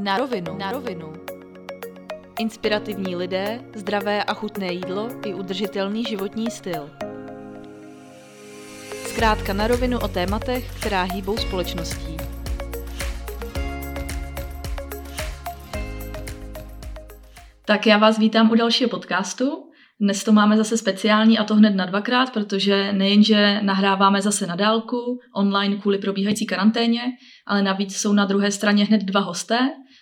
[0.00, 0.58] Na rovinu.
[0.58, 1.12] Na rovinu.
[2.38, 6.90] Inspirativní lidé, zdravé a chutné jídlo i udržitelný životní styl.
[9.06, 12.16] Zkrátka na rovinu o tématech, která hýbou společností.
[17.64, 19.70] Tak já vás vítám u dalšího podcastu.
[20.00, 24.56] Dnes to máme zase speciální a to hned na dvakrát, protože nejenže nahráváme zase na
[24.56, 27.02] dálku, online kvůli probíhající karanténě,
[27.46, 29.58] ale navíc jsou na druhé straně hned dva hosté,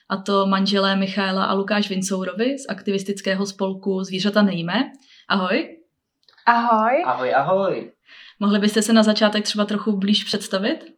[0.08, 4.92] a to manželé Michaela a Lukáš Vincourovi z aktivistického spolku Zvířata nejme.
[5.28, 5.78] Ahoj.
[6.46, 7.02] Ahoj.
[7.06, 7.92] Ahoj, ahoj.
[8.40, 10.94] Mohli byste se na začátek třeba trochu blíž představit?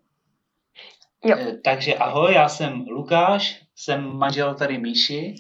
[1.24, 1.36] Jo.
[1.38, 5.34] Eh, Takže ahoj, já jsem Lukáš, jsem manžel tady Míši,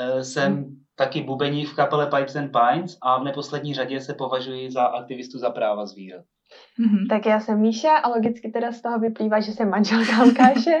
[0.00, 4.70] eh, jsem taky bubení v kapele Pipes and Pines a v neposlední řadě se považuji
[4.70, 6.24] za aktivistu za práva zvířat.
[6.78, 7.06] Mhm.
[7.08, 10.80] Tak já jsem Míša a logicky teda z toho vyplývá, že jsem manželka Lukáše.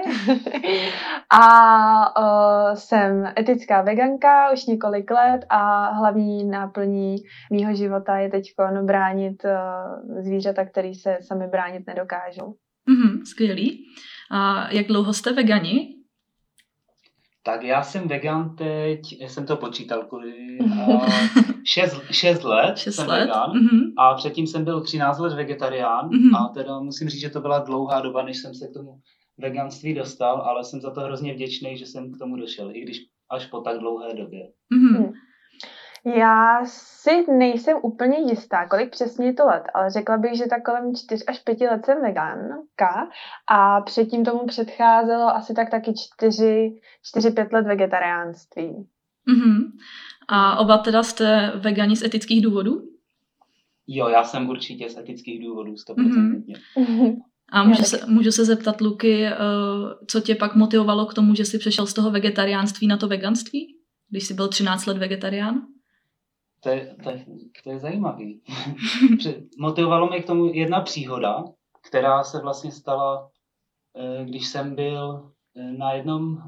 [1.30, 7.16] a uh, jsem etická veganka už několik let a hlavní náplní
[7.52, 8.44] mýho života je teď
[8.82, 12.54] bránit uh, zvířata, které se sami bránit nedokážou.
[12.88, 13.84] Mhm, skvělý.
[14.30, 15.95] A jak dlouho jste vegani?
[17.46, 21.08] Tak já jsem vegan teď, jsem to počítal, kvůli, uh,
[21.64, 23.20] 6, 6 let Šest jsem let?
[23.20, 23.80] vegan Mhm.
[23.98, 26.34] a předtím jsem byl 13 let vegetarián Mhm.
[26.36, 28.98] a teda musím říct, že to byla dlouhá doba, než jsem se k tomu
[29.38, 32.98] veganství dostal, ale jsem za to hrozně vděčný, že jsem k tomu došel, i když
[33.30, 34.40] až po tak dlouhé době.
[34.70, 35.12] Mhm.
[36.14, 40.62] Já si nejsem úplně jistá, kolik přesně je to let, ale řekla bych, že tak
[40.62, 43.08] kolem 4 až 5 let jsem veganka
[43.48, 48.86] a předtím tomu předcházelo asi tak taky 4-5 let vegetariánství.
[49.26, 49.72] Mhm.
[50.28, 52.82] A oba teda jste vegani z etických důvodů?
[53.86, 56.54] Jo, já jsem určitě z etických důvodů, stoprocentně.
[57.52, 59.34] A můžu se, můžu se zeptat, Luky, eh,
[60.06, 63.76] co tě pak motivovalo k tomu, že jsi přešel z toho vegetariánství na to veganství?
[64.10, 65.66] Když jsi byl 13 let vegetarián?
[66.60, 67.26] To je, to je,
[67.64, 68.42] to je zajímavý.
[69.58, 71.44] Motivovalo mě k tomu jedna příhoda,
[71.88, 73.30] která se vlastně stala,
[73.96, 76.38] eh, když jsem byl eh, na jednom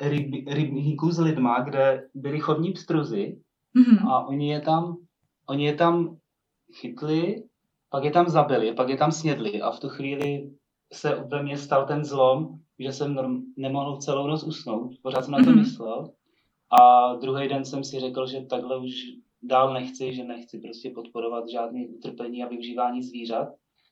[0.00, 3.40] ryb, rybníku s lidma, kde byli chodní pstruzy
[3.74, 4.08] Mhm.
[4.08, 4.96] a oni je tam,
[5.48, 6.16] oni je tam
[6.74, 7.44] chytli,
[7.90, 10.50] pak je tam zabili, pak je tam snědli a v tu chvíli
[10.92, 15.32] se ve mně stal ten zlom, že jsem norm, nemohl celou noc usnout, pořád jsem
[15.32, 15.58] na to Mhm.
[15.58, 16.12] myslel
[16.80, 18.92] a druhý den jsem si řekl, že takhle už
[19.42, 23.48] dál nechci, že nechci prostě podporovat žádné utrpení a využívání zvířat,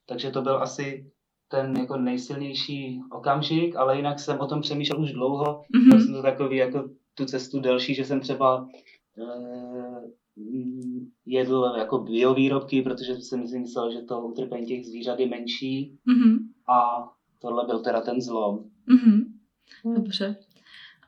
[0.07, 1.11] takže to byl asi
[1.49, 5.87] ten jako nejsilnější okamžik, ale jinak jsem o tom přemýšlel už dlouho, Mhm.
[5.87, 8.69] Měl jsem to takový jako tu cestu delší, že jsem třeba
[9.19, 10.01] eh,
[11.27, 16.39] jedl jako biovýrobky, protože jsem si myslel, že to utrpení těch zvířat je menší Mhm.
[16.69, 17.09] a
[17.41, 18.65] tohle byl teda ten zlom.
[18.87, 19.33] Mhm.
[19.95, 20.37] Dobře.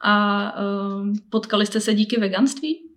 [0.00, 2.87] A um, potkali jste se díky veganství?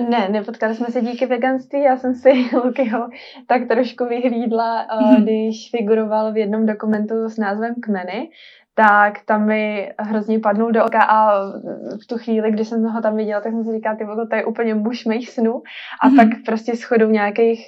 [0.00, 2.30] Ne, nepotkali jsme se díky veganství, já jsem si
[2.64, 3.08] Lukyho
[3.46, 5.22] tak trošku vyhlídla, Mhm.
[5.22, 8.30] když figuroval v jednom dokumentu s názvem Kmeny,
[8.74, 11.42] tak tam mi hrozně padnul do oka a
[12.02, 14.36] v tu chvíli, kdy jsem ho tam viděla, tak jsem si říkala, ty vole, to
[14.36, 15.62] je úplně muž mých snů
[16.02, 16.16] a Mhm.
[16.16, 17.60] tak prostě shodou nějakých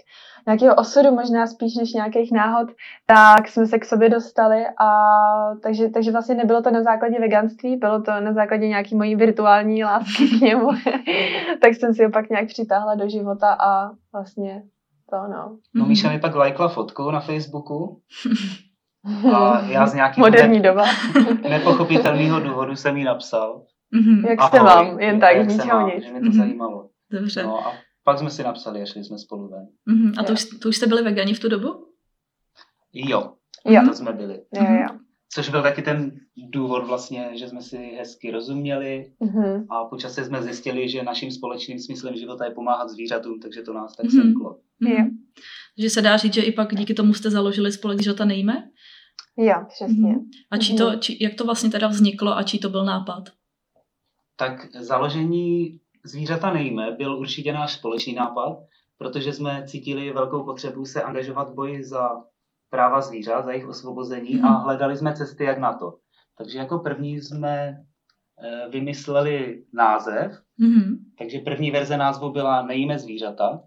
[0.46, 2.68] nějakého osudu, možná spíš než nějakých náhod,
[3.06, 4.88] tak jsme se k sobě dostali a
[5.62, 9.84] takže, takže vlastně nebylo to na základě veganství, bylo to na základě nějaký mojí virtuální
[9.84, 10.68] lásky k němu.
[11.62, 14.62] tak jsem si ho pak nějak přitáhla do života a vlastně
[15.10, 15.56] to no.
[15.74, 15.88] No Mhm.
[15.88, 18.00] Míša mi pak lajkla fotku na Facebooku
[19.34, 20.84] a já z nějakého Moderní doba.
[21.48, 23.62] nepochopitelného důvodu jsem jí napsal.
[23.90, 24.24] Mhm.
[24.24, 26.04] Jak se Ahoj, mám, jen tak, jak z se ničeho nic.
[26.04, 26.38] Že mě to Mhm.
[26.38, 26.88] zajímalo.
[27.10, 27.42] Dobře.
[27.42, 27.72] No a
[28.04, 29.66] pak jsme si napsali a šli jsme spolu ven.
[29.96, 30.12] Mhm.
[30.18, 31.86] A to už, to už jste byli vegani v tu dobu?
[32.92, 33.32] Jo,
[33.66, 34.34] Jo, to jsme byli.
[34.54, 34.86] jo, jo.
[35.32, 36.12] Což byl taky ten
[36.52, 39.66] důvod vlastně, že jsme si hezky rozuměli Mhm.
[39.70, 43.72] a po čase jsme zjistili, že naším společným smyslem života je pomáhat zvířatům, takže to
[43.72, 44.22] nás tak Mhm.
[44.22, 44.58] semklo.
[44.80, 44.96] Jo.
[44.98, 45.10] Mhm.
[45.76, 48.68] Takže se dá říct, že i pak díky tomu jste založili spolek Zvířata nejme?
[49.36, 50.12] Jo, přesně.
[50.12, 50.30] Mhm.
[50.50, 51.00] A čí to, Mhm.
[51.00, 53.24] či, jak to vlastně teda vzniklo a čí to byl nápad?
[54.36, 58.58] Tak založení zvířata nejme byl určitě náš společný nápad,
[58.98, 62.08] protože jsme cítili velkou potřebu se angažovat v boji za
[62.70, 64.62] práva zvířat, za jejich osvobození a Mhm.
[64.62, 65.98] hledali jsme cesty, jak na to.
[66.38, 67.76] Takže jako první jsme
[68.42, 70.98] eh, vymysleli název, Mhm.
[71.18, 73.62] takže první verze názvu byla Nejíme zvířata,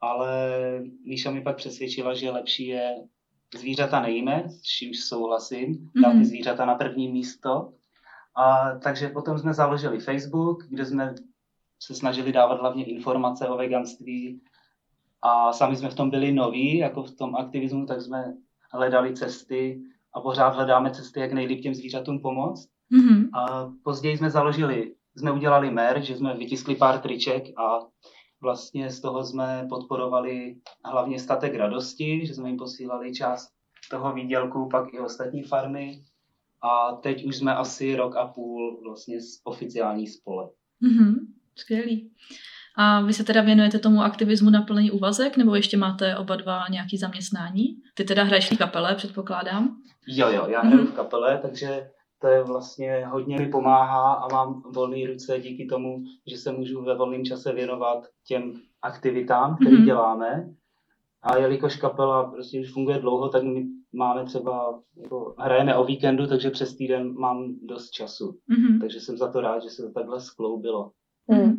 [0.00, 0.60] ale
[1.06, 2.94] Míša mi pak přesvědčila, že lepší je
[3.58, 6.24] zvířata nejíme, s čímž souhlasím, dát ty Mhm.
[6.24, 7.72] zvířata na první místo.
[8.36, 11.14] A, takže potom jsme založili Facebook, kde jsme
[11.82, 14.40] se snažili dávat hlavně informace o veganství
[15.22, 18.34] a sami jsme v tom byli noví, jako v tom aktivismu, tak jsme
[18.72, 19.82] hledali cesty
[20.14, 22.68] a pořád hledáme cesty, jak nejlíp těm zvířatům pomoct.
[22.92, 23.28] Mm-hmm.
[23.38, 27.78] A později jsme založili, jsme udělali mer, že jsme vytiskli pár triček a
[28.42, 33.48] vlastně z toho jsme podporovali hlavně statek radosti, že jsme jim posílali část
[33.90, 36.02] toho výdělku, pak i ostatní farmy.
[36.62, 40.48] A teď už jsme asi rok a půl vlastně z oficiální spole.
[40.82, 41.14] Mm-hmm.
[41.56, 42.10] Skvělý.
[42.76, 46.64] A vy se teda věnujete tomu aktivismu na plný úvazek, nebo ještě máte oba dva
[46.70, 47.64] nějaký zaměstnání?
[47.94, 49.76] Ty teda hraješ v kapele, předpokládám.
[50.06, 51.90] Jo, jo, já hraju v kapele, takže
[52.22, 56.84] to je vlastně hodně mi pomáhá a mám volné ruce díky tomu, že se můžu
[56.84, 58.52] ve volném čase věnovat těm
[58.82, 59.84] aktivitám, které mm-hmm.
[59.84, 60.50] děláme.
[61.22, 66.26] A jelikož kapela prostě už funguje dlouho, tak my máme třeba, jako, hrajeme o víkendu,
[66.26, 68.38] takže přes týden mám dost času.
[68.50, 68.80] Mm-hmm.
[68.80, 70.90] Takže jsem za to rád, že se to takhle skloubilo.
[71.28, 71.52] Mm.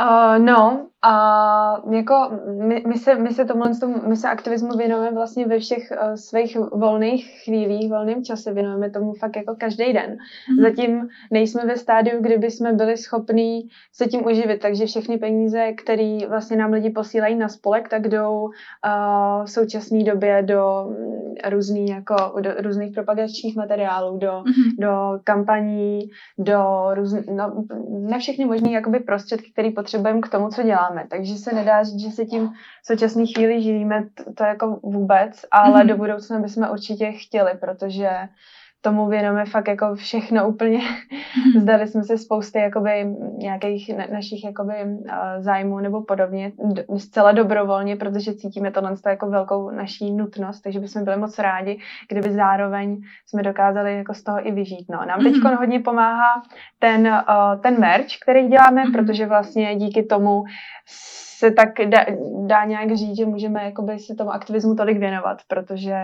[0.00, 2.30] Uh, no, a jako
[2.66, 3.70] my, my, se, my se tomhle,
[4.06, 9.12] my se aktivismu věnujeme vlastně ve všech uh, svých volných chvílích, volném čase, věnujeme tomu
[9.12, 10.10] fakt jako každý den.
[10.16, 10.62] Mm-hmm.
[10.62, 16.18] Zatím nejsme ve stádiu, kdyby jsme byli schopní se tím uživit, takže všechny peníze, které
[16.28, 18.50] vlastně nám lidi posílají na spolek, tak jdou uh,
[19.44, 20.86] v současné době do
[21.50, 24.74] různý, jako, do různých propagačních materiálů, do, mm-hmm.
[24.78, 26.00] do kampaní,
[26.38, 27.64] do různých, no,
[28.10, 30.95] na všechny možné jakoby prostředky, které potřebujeme k tomu, co děláme.
[31.08, 32.48] Takže se nedá říct, že se tím
[32.82, 35.88] v současné chvíli živíme, to, to jako vůbec, ale mm-hmm.
[35.88, 38.10] do budoucna bychom určitě chtěli, protože
[38.86, 40.80] tomu věnujeme fakt jako všechno úplně.
[41.36, 41.60] Mm-hmm.
[41.60, 43.06] Zdali jsme se spousty jakoby
[43.38, 46.52] nějakých na, našich jakoby uh, zájmů nebo podobně
[46.96, 51.78] zcela dobrovolně, protože cítíme tohle jako velkou naší nutnost, takže bychom byli moc rádi,
[52.08, 54.86] kdyby zároveň jsme dokázali jako z toho i vyžít.
[54.90, 55.04] No.
[55.08, 56.42] Nám teď hodně pomáhá
[56.78, 58.92] ten, uh, ten merch, který děláme, mm-hmm.
[58.92, 60.44] protože vlastně díky tomu
[61.38, 62.04] se tak dá,
[62.46, 65.94] dá nějak říct, že můžeme jakoby se tomu aktivismu tolik věnovat, protože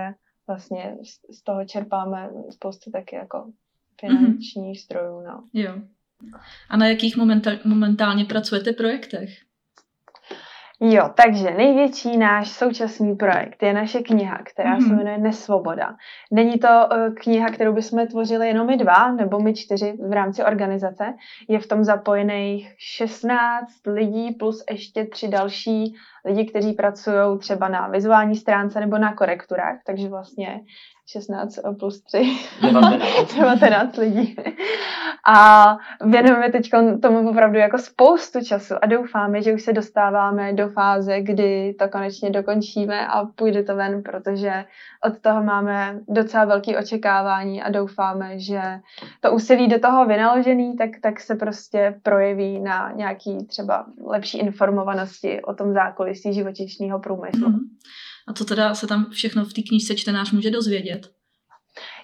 [0.46, 0.96] vlastně
[1.30, 3.52] z toho čerpáme spoustu taky jako
[4.00, 4.84] finančních mm-hmm.
[4.84, 5.20] zdrojů.
[5.20, 5.48] No.
[5.52, 5.74] Jo.
[6.68, 9.30] A na jakých momentál, momentálně pracujete projektech?
[10.84, 14.88] Jo, takže největší náš současný projekt je naše kniha, která mm-hmm.
[14.88, 15.96] se jmenuje Nesvoboda.
[16.30, 20.44] Není to uh, kniha, kterou bychom tvořili jenom my dva, nebo my čtyři v rámci
[20.44, 21.04] organizace.
[21.48, 25.94] Je v tom zapojených 16 lidí plus ještě tři další
[26.24, 30.60] lidi, kteří pracují třeba na vizuální stránce nebo na korekturách, takže vlastně
[31.12, 34.36] 16 plus 3, 19, 19 lidí.
[35.26, 36.70] A věnujeme teď
[37.02, 41.88] tomu opravdu jako spoustu času a doufáme, že už se dostáváme do fáze, kdy to
[41.88, 44.64] konečně dokončíme a půjde to ven, protože
[45.04, 48.60] od toho máme docela velké očekávání a doufáme, že
[49.20, 55.42] to úsilí do toho vynaložený, tak, tak se prostě projeví na nějaký třeba lepší informovanosti
[55.42, 57.48] o tom zákulisí živočišného průmyslu.
[57.48, 57.58] Mm.
[58.28, 61.10] A co teda se tam všechno v té knížce čtenář může dozvědět?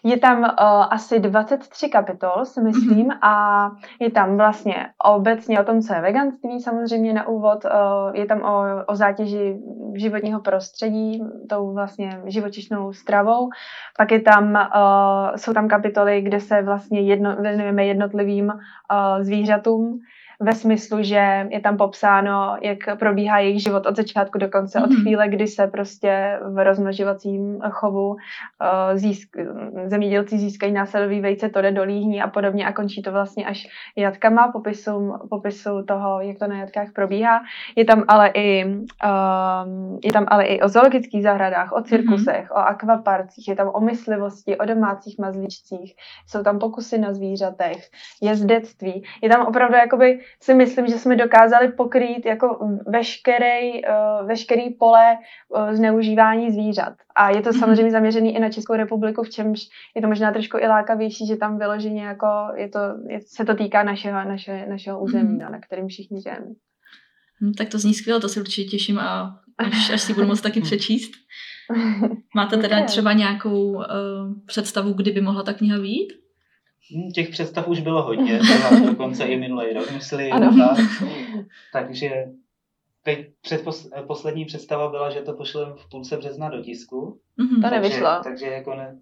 [0.04, 0.46] Je tam uh,
[0.90, 3.18] asi 23 kapitol, si myslím, mm-hmm.
[3.22, 3.70] a
[4.00, 7.64] je tam vlastně obecně o tom, co je veganství, samozřejmě na úvod.
[7.64, 7.70] Uh,
[8.16, 9.58] je tam o, o zátěži
[9.94, 13.48] životního prostředí, tou vlastně živočišnou stravou.
[13.98, 19.98] Pak je tam, uh, jsou tam kapitoly, kde se vlastně jedno, věnujeme jednotlivým uh, zvířatům,
[20.40, 24.84] ve smyslu, že je tam popsáno, jak probíhá jejich život od začátku do konce, mm-hmm.
[24.84, 25.02] od mhm.
[25.02, 28.16] chvíle, kdy se prostě v rozmnožovacím chovu uh,
[28.94, 29.36] získ,
[29.86, 33.66] zemědělci získají následový vejce, to jde do líhní a podobně a končí to vlastně až
[33.96, 37.42] jatkama, popisu, popisu toho, jak to na jatkách probíhá.
[37.76, 42.62] Je tam ale i, uh, je tam ale i o zoologických zahradách, o cirkusech, mm-hmm.
[42.62, 45.94] o akvaparcích, je tam o myslivosti, o domácích mazlíčcích,
[46.26, 47.90] jsou tam pokusy na zvířatech,
[48.22, 49.04] jezdectví.
[49.22, 55.16] Je tam opravdu jakoby si myslím, že jsme dokázali pokrýt jako veškerý, uh, veškerý pole
[55.48, 56.94] uh, zneužívání zvířat.
[57.14, 57.58] A je to mhm.
[57.58, 59.60] samozřejmě zaměřený i na Českou republiku, v čemž
[59.96, 63.54] je to možná trošku i lákavější, že tam vyloženě jako je to, je, se to
[63.54, 65.38] týká našeho, naše, našeho území, mm.
[65.38, 66.46] no, na kterým všichni žijeme.
[67.40, 70.40] Hmm, tak to zní skvěle, to si určitě těším a až, až si budu moct
[70.40, 71.12] taky přečíst.
[72.34, 73.84] Máte teda třeba nějakou uh,
[74.46, 76.12] představu, kdy by mohla ta kniha výjít?
[76.96, 78.40] Hm, těch představ už bylo hodně,
[78.86, 80.30] dokonce i minulý rok, myslím.
[80.30, 80.78] Tak.
[81.72, 82.10] Takže
[83.02, 87.20] teď předpos, poslední představa byla, že to pošleme v půlce března do tisku.
[87.38, 87.62] Mm-hmm.
[87.62, 88.20] To nevyšlo.
[88.24, 88.98] Takže, je konec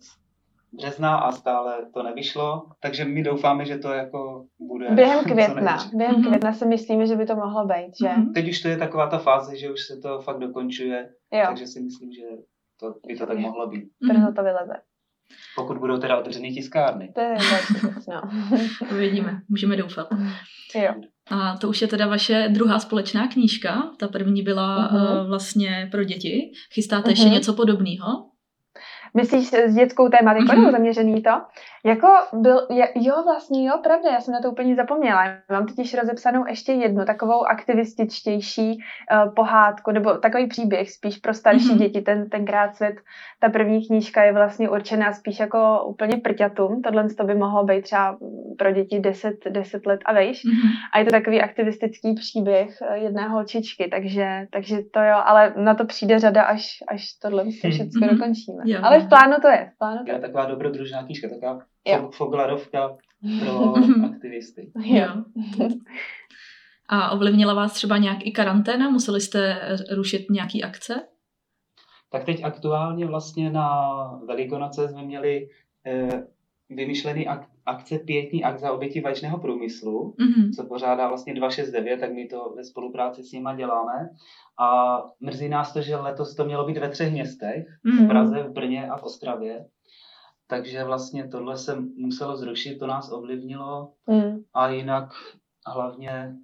[0.73, 4.91] března a stále to nevyšlo, takže my doufáme, že to jako bude...
[4.91, 6.27] Během května, během mm-hmm.
[6.27, 8.09] května si myslíme, že by to mohlo být, že?
[8.09, 8.33] Mm-hmm.
[8.35, 11.45] Teď už to je taková ta fáze, že už se to fakt dokončuje, jo.
[11.47, 12.23] takže si myslím, že
[12.81, 13.89] to by to tak mohlo být.
[14.09, 14.75] Brzo to vyleze.
[15.57, 17.13] Pokud budou teda otevřený tiskárny.
[17.15, 17.37] To je
[18.09, 18.23] no.
[18.93, 20.09] Uvidíme, můžeme doufat.
[20.75, 20.95] Jo.
[21.31, 23.91] A to už je teda vaše druhá společná knížka.
[23.99, 25.21] Ta první byla uh-huh.
[25.21, 26.53] uh, vlastně pro děti.
[26.75, 27.11] Chystáte uh-huh.
[27.11, 28.07] ještě něco podobného?
[29.15, 30.57] Myslíš s dětskou tématikou mm-hmm.
[30.57, 31.31] nebo zaměřený to?
[31.85, 35.25] Jako byl, je, jo, vlastně jo, pravda, já jsem na to úplně zapomněla.
[35.51, 41.75] Mám totiž rozepsanou ještě jednu takovou aktivističtější uh, pohádku, nebo takový příběh spíš pro starší
[41.75, 41.79] mm-hmm.
[41.79, 42.01] děti.
[42.01, 42.97] Ten, tenkrát svět,
[43.41, 46.83] ta první knížka je vlastně určená spíš jako úplně prťatům.
[46.83, 48.17] Tohle to by mohlo být třeba
[48.59, 50.45] pro děti 10, 10 let a vejš.
[50.45, 50.71] Mm-hmm.
[50.93, 55.75] A je to takový aktivistický příběh eh, jedné holčičky, takže, takže to jo, ale na
[55.75, 58.11] to přijde řada, až, až tohle všechno mm-hmm.
[58.11, 58.63] dokončíme.
[58.65, 58.81] Jo.
[58.83, 59.71] Ale v plánu to je.
[59.75, 60.19] V plánu to je.
[60.19, 62.11] taková dobrodružná knížka, taková jo.
[62.13, 62.97] foglarovka
[63.41, 64.73] pro aktivisty.
[64.85, 65.09] Jo.
[66.89, 68.91] A ovlivnila vás třeba nějak i karanténa?
[68.91, 69.61] Museli jste
[69.91, 71.03] rušit nějaký akce?
[72.11, 73.71] Tak teď aktuálně vlastně na
[74.27, 75.49] Velikonoce jsme měli
[75.87, 76.27] eh,
[76.71, 80.51] vymyšlený ak- akce pětní akt za oběti vaječného průmyslu, mm-hmm.
[80.57, 84.11] co pořádá vlastně 269, tak my to ve spolupráci s nima děláme.
[84.61, 88.05] A mrzí nás to, že letos to mělo být ve třech městech, mm-hmm.
[88.05, 89.67] v Praze, v Brně a v Ostravě.
[90.49, 93.93] Takže vlastně tohle se muselo zrušit, to nás ovlivnilo.
[94.07, 94.43] Mm.
[94.55, 95.09] A jinak
[95.67, 96.37] hlavně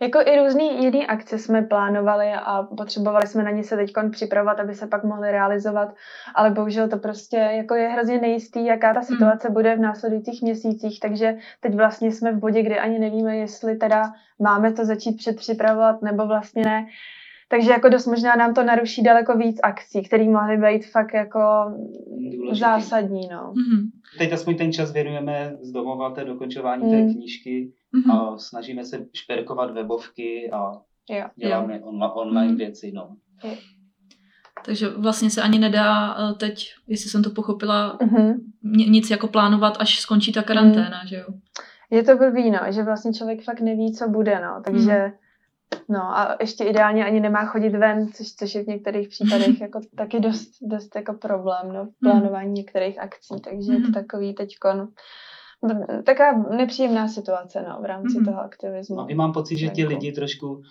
[0.00, 4.60] jako i různý jiný akce jsme plánovali a potřebovali jsme na ně se teď připravovat,
[4.60, 5.94] aby se pak mohly realizovat,
[6.34, 9.06] ale bohužel to prostě jako je hrozně nejistý, jaká ta hmm.
[9.06, 13.76] situace bude v následujících měsících, takže teď vlastně jsme v bodě, kdy ani nevíme, jestli
[13.76, 16.86] teda máme to začít předpřipravovat nebo vlastně ne.
[17.54, 21.40] Takže jako dost možná nám to naruší daleko víc akcí, které mohly být fakt jako
[22.36, 22.60] Důležitý.
[22.60, 23.28] zásadní.
[23.32, 23.52] No.
[23.52, 23.90] Mm-hmm.
[24.18, 26.90] Teď aspoň ten čas věnujeme z domova té dokončování mm.
[26.90, 28.12] té knížky mm-hmm.
[28.12, 30.72] a snažíme se šperkovat webovky a
[31.10, 31.24] jo.
[31.36, 31.86] děláme jo.
[31.86, 32.56] On, online mm.
[32.56, 32.92] věci.
[32.94, 33.16] No.
[33.44, 33.50] Jo.
[34.66, 38.34] Takže vlastně se ani nedá eh, teď, jestli jsem to pochopila, mm-hmm.
[38.62, 41.08] nic jako plánovat, až skončí ta karanténa, mm.
[41.08, 41.26] že jo?
[41.90, 45.23] Je to blbý, no, že vlastně člověk fakt neví, co bude, no, takže mm.
[45.88, 49.80] No a ještě ideálně ani nemá chodit ven, což, což je v některých případech jako
[49.96, 54.88] taky dost, dost jako problém, no, v plánování některých akcí, takže je to takový teďkon
[56.04, 58.24] taková nepříjemná situace no, v rámci mm-hmm.
[58.24, 59.00] toho aktivismu.
[59.00, 60.62] A mám pocit, že ti lidi trošku uh,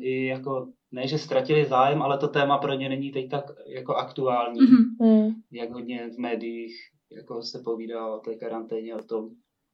[0.00, 3.94] i jako, ne že ztratili zájem, ale to téma pro ně není teď tak jako
[3.94, 5.34] aktuální, mm-hmm.
[5.50, 6.74] jak hodně v médiích
[7.16, 9.24] jako se povídá o té karanténě, o tom,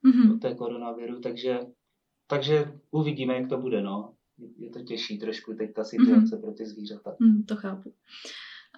[0.07, 0.35] mm-hmm.
[0.35, 1.61] o té koronaviru, takže,
[2.27, 4.13] takže uvidíme, jak to bude, no.
[4.59, 6.41] Je to těžší trošku teď ta situace mm-hmm.
[6.41, 7.17] pro ty zvířata.
[7.21, 7.93] Mm, to chápu.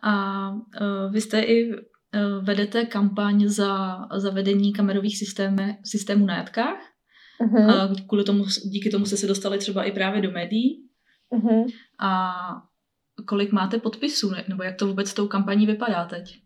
[0.03, 1.73] A uh, vy jste i
[2.15, 6.81] Eh, vedete kampaň za zavedení kamerových systémy, systémů na jatkách.
[7.41, 8.07] Uh-huh.
[8.09, 10.89] Kvůli tomu, díky tomu jste se dostali třeba i právě do médií.
[11.33, 11.67] Uh-huh.
[11.99, 12.33] A
[13.27, 16.43] kolik máte podpisů, nebo jak to vůbec s tou kampaní vypadá teď?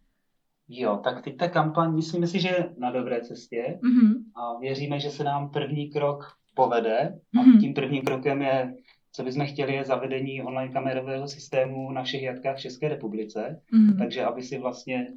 [0.69, 4.15] Jo, tak teď ta kampaň, myslíme si, že je na dobré cestě uh-huh.
[4.35, 7.61] a věříme, že se nám první krok povede a uh-huh.
[7.61, 8.75] tím prvním krokem je,
[9.17, 13.99] co bychom chtěli, je zavedení online kamerového systému na všech jatkách v České republice, uh-huh.
[13.99, 15.13] takže aby si vlastně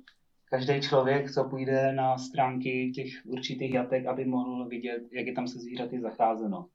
[0.49, 5.47] každý člověk, co půjde na stránky těch určitých jatek, aby mohl vidět, jak je tam
[5.47, 6.65] se zvířaty zacházeno.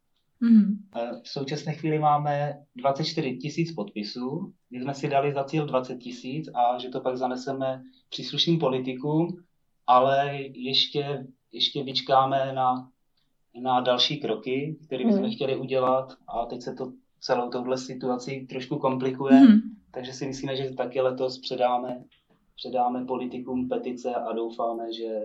[0.41, 0.89] Mm.
[1.23, 6.49] V současné chvíli máme 24 tisíc podpisů, my jsme si dali za cíl 20 tisíc
[6.55, 9.29] a že to pak zaneseme příslušným politikům,
[9.87, 12.91] ale ještě, ještě vyčkáme na,
[13.63, 15.31] na další kroky, které bychom mm.
[15.31, 19.61] chtěli udělat a teď se to celou touhle situaci trošku komplikuje, mm.
[19.91, 22.05] takže si myslíme, že taky letos předáme
[22.57, 25.21] předáme politikům petice a doufáme, že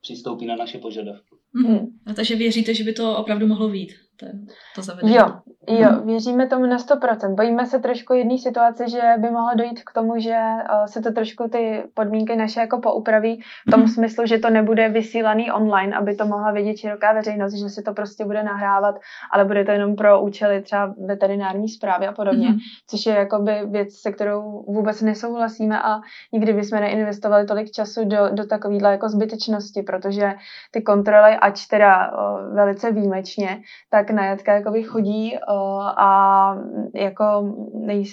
[0.00, 1.34] přistoupí na naše požadavky.
[1.54, 1.92] Mm-hmm.
[2.06, 3.92] A takže věříte, že by to opravdu mohlo být?
[4.16, 4.26] To,
[4.74, 5.14] to zavedení.
[5.14, 5.26] Jo,
[5.68, 6.06] jo, mhm.
[6.06, 7.34] věříme tomu na 100%.
[7.34, 11.12] Bojíme se trošku jedné situace, že by mohlo dojít k tomu, že uh, se to
[11.12, 13.88] trošku ty podmínky naše jako poupraví v tom mm.
[13.88, 17.94] smyslu, že to nebude vysílaný online, aby to mohla vidět široká veřejnost, že si to
[17.94, 18.94] prostě bude nahrávat,
[19.32, 22.56] ale bude to jenom pro účely třeba veterinární zprávy a podobně, mm.
[22.90, 26.00] což je jakoby věc, se kterou vůbec nesouhlasíme a
[26.32, 30.34] nikdy bychom neinvestovali tolik času do, do takovéhle jako zbytečnosti, protože
[30.70, 36.56] ty kontroly, ač teda uh, velice výjimečně, tak tak na jatka jakoby chodí uh, a
[36.94, 38.04] jako nej,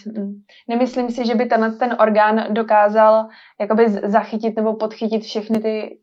[0.68, 3.28] nemyslím si, že by ten, ten orgán dokázal
[3.60, 5.98] jakoby zachytit nebo podchytit všechny ty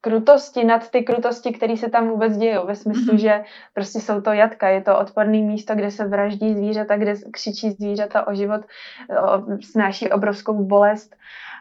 [0.00, 3.20] krutosti nad ty krutosti, které se tam vůbec dějou, ve smyslu, mm-hmm.
[3.20, 3.42] že
[3.74, 8.26] prostě jsou to jatka, je to odporné místo, kde se vraždí zvířata, kde křičí zvířata
[8.26, 8.60] o život,
[9.10, 11.16] o, snáší obrovskou bolest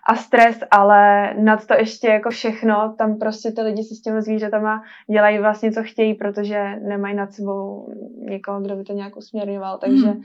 [0.08, 4.22] a stres, ale nad to ještě jako všechno, tam prostě ty lidi si s těmi
[4.22, 7.94] zvířatama dělají vlastně, co chtějí, protože nemají nad sebou
[8.30, 10.22] někoho, kdo by to nějak usměrňoval, takže mm.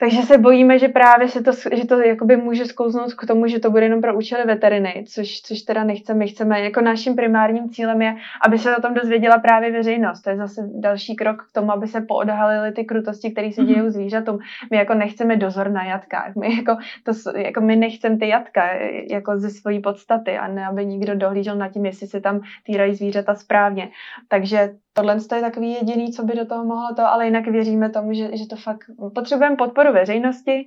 [0.00, 3.58] Takže se bojíme, že právě se to, že to jakoby může sklouznout k tomu, že
[3.58, 6.26] to bude jenom pro účely veteriny, což, což teda nechceme.
[6.26, 8.16] Chceme, jako naším primárním cílem je,
[8.46, 10.22] aby se o tom dozvěděla právě veřejnost.
[10.22, 13.90] To je zase další krok k tomu, aby se poodhalily ty krutosti, které se dějí
[13.90, 14.38] zvířatům.
[14.70, 16.36] My jako nechceme dozor na jatkách.
[16.36, 18.62] My, jako, to, jako my nechceme ty jatka
[19.10, 22.94] jako ze své podstaty a ne, aby nikdo dohlížel na tím, jestli se tam týrají
[22.94, 23.88] zvířata správně.
[24.28, 28.12] Takže tohle je takový jediný, co by do toho mohlo to, ale jinak věříme tomu,
[28.12, 30.66] že, že to fakt potřebujeme podporu veřejnosti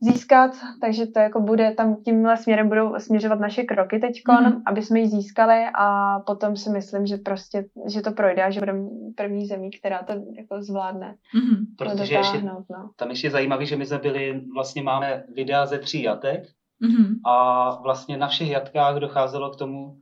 [0.00, 0.50] získat,
[0.80, 4.62] takže to jako bude tam tímhle směrem budou směřovat naše kroky teď, mm.
[4.66, 8.60] aby jsme ji získali a potom si myslím, že prostě, že to projde a že
[8.60, 11.16] budeme první zemí, která to jako zvládne.
[11.34, 11.66] Mm.
[11.78, 12.64] Protože ještě, no.
[12.96, 16.44] tam ještě zajímavé, že my jsme byli, vlastně máme videa ze tří jatek
[16.80, 17.14] mm.
[17.24, 19.96] a vlastně na všech jatkách docházelo k tomu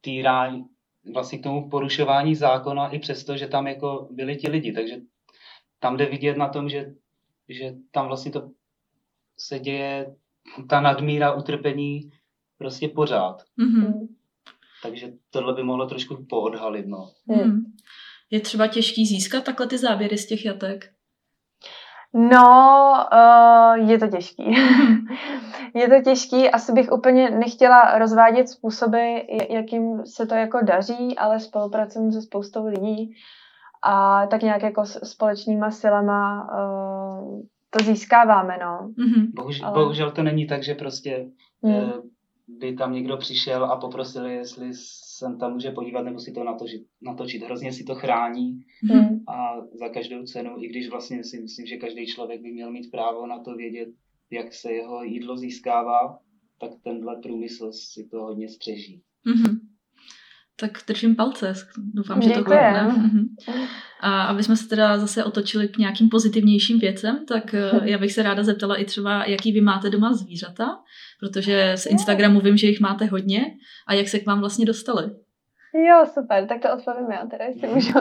[0.00, 0.64] týrání,
[1.14, 4.96] vlastně k tomu porušování zákona i přesto, že tam jako byli ti lidi, takže
[5.80, 6.92] tam jde vidět na tom, že,
[7.54, 8.50] že tam vlastně to
[9.38, 10.14] se děje,
[10.68, 12.10] ta nadmíra utrpení
[12.58, 13.42] prostě pořád.
[13.58, 14.08] Mm-hmm.
[14.82, 17.10] Takže tohle by mohlo trošku poodhalit, no.
[17.26, 17.60] Mm.
[18.30, 20.90] Je třeba těžký získat takhle ty záběry z těch jatek?
[22.14, 24.44] No, uh, je to těžký.
[25.74, 29.18] je to těžký, asi bych úplně nechtěla rozvádět způsoby,
[29.50, 33.14] jakým se to jako daří, ale spolupracuji se spoustou lidí
[33.82, 37.01] a tak nějak jako společnýma silama uh,
[37.70, 38.88] to získáváme, no.
[38.88, 39.30] Mm-hmm.
[39.34, 39.82] Bohužel, ale...
[39.82, 41.28] bohužel to není tak, že prostě
[41.62, 41.90] mm.
[42.48, 46.82] by tam někdo přišel a poprosil, jestli jsem tam může podívat nebo si to natočit.
[47.02, 47.42] natočit.
[47.42, 49.20] Hrozně si to chrání mm.
[49.28, 52.90] a za každou cenu, i když vlastně si myslím, že každý člověk by měl mít
[52.90, 53.88] právo na to vědět,
[54.30, 56.18] jak se jeho jídlo získává,
[56.60, 59.02] tak tenhle průmysl si to hodně střeží.
[59.26, 59.58] Mm-hmm.
[60.60, 61.54] Tak držím palce,
[61.94, 62.82] doufám, že to klapne.
[62.82, 63.24] Mhm.
[64.00, 68.12] A aby jsme se teda zase otočili k nějakým pozitivnějším věcem, tak eh, já bych
[68.12, 70.66] se ráda zeptala i třeba, jaký vy máte doma zvířata,
[71.20, 73.44] protože z Instagramu vím, že jich máte hodně
[73.86, 75.10] a jak se k vám vlastně dostali.
[75.74, 77.98] Jo, super, tak to odpovím já teda, jestli můžu.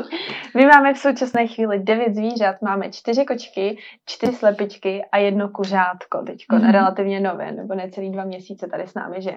[0.55, 6.23] My máme v současné chvíli devět zvířat, máme čtyři kočky, čtyři slepičky a jedno kuřátko,
[6.25, 6.71] teď mm-hmm.
[6.71, 9.31] relativně nové, nebo necelý dva měsíce tady s námi, že?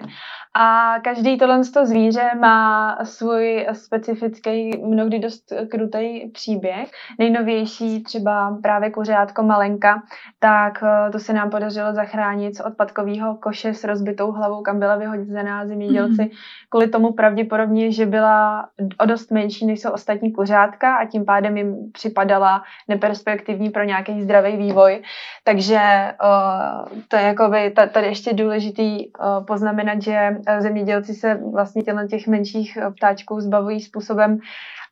[0.55, 6.91] A každý tohle zvíře má svůj specifický, mnohdy dost krutý příběh.
[7.19, 10.01] Nejnovější třeba právě kuřátko Malenka,
[10.39, 14.95] tak eh, to se nám podařilo zachránit z odpadkového koše s rozbitou hlavou, kam byla
[14.95, 16.37] vyhozená zemědělci, mm-hmm.
[16.69, 21.25] kvůli tomu pravděpodobně, že byla byla o dost menší, než jsou ostatní kuřátka a tím
[21.25, 25.03] pádem jim připadala neperspektivní pro nějaký zdravý vývoj.
[25.43, 31.83] Takže uh, to je jako by tady ještě důležitý uh, poznamenat, že zemědělci se vlastně
[32.09, 34.39] těch menších ptáčků zbavují způsobem,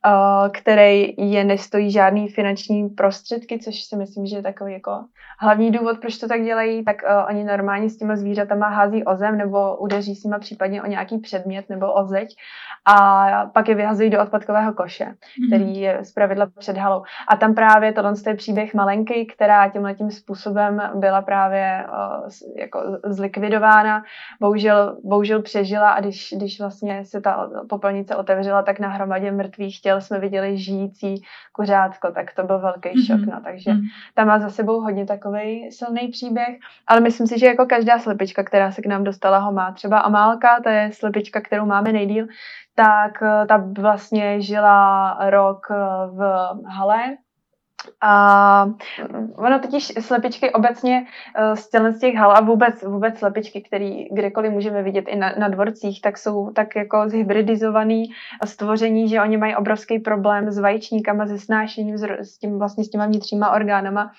[0.06, 5.04] Eh, který je nestojí žádný finanční prostředky, což si myslím, že je takový jako
[5.38, 9.16] hlavní důvod, proč to tak dělají, tak uh, oni normálně s těma zvířatama hází o
[9.16, 12.36] zem nebo udeří s nima případně o nějaký předmět nebo o zeď
[12.86, 15.46] a pak je vyhazují do odpadkového koše, mm-hmm.
[15.46, 17.02] který je zpravidla před halou.
[17.28, 21.86] A tam právě tohle je příběh malenky, která tímhle tím způsobem byla právě
[22.56, 24.02] jako zlikvidována.
[24.40, 29.80] Bohužel, bohužel přežila a když, když vlastně se ta popelnice otevřela, tak na hromadě mrtvých
[29.80, 33.06] těl jsme viděli žijící kuřátko, tak to byl velký mm-hmm.
[33.06, 33.26] šok.
[33.26, 33.40] No.
[33.44, 33.82] Takže mm-hmm.
[34.14, 38.42] tam má za sebou hodně takový silný příběh, ale myslím si, že jako každá slepička,
[38.42, 39.72] která se k nám dostala, ho má.
[39.72, 42.26] Třeba Amálka, to je slepička, kterou máme nejdíl,
[42.74, 45.74] tak eh, ta vlastně žila rok eh,
[46.06, 47.16] v hale.
[48.00, 48.66] A
[49.36, 51.06] ono totiž slepičky obecně
[51.36, 55.34] eh, z z těch hal a vůbec, vůbec slepičky, které kdekoliv můžeme vidět i na,
[55.38, 58.04] na dvorcích, tak jsou tak jako zhybridizovaný
[58.44, 63.06] stvoření, že oni mají obrovský problém s vajíčníkama, se snášením, s tím vlastně s těma
[63.06, 64.10] vnitřníma orgánama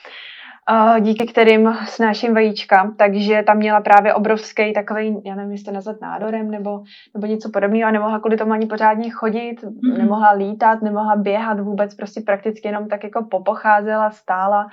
[1.00, 6.02] díky kterým snáším vajíčka, takže tam měla právě obrovský takový, já nevím, jestli to nazvat
[6.02, 9.98] nádorem nebo, nebo něco podobného a nemohla kvůli tomu ani pořádně chodit, mm-hmm.
[9.98, 14.68] nemohla lítat, nemohla běhat vůbec, prostě prakticky jenom tak jako popocházela, stála